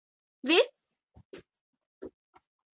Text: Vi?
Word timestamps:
Vi? 0.47 0.57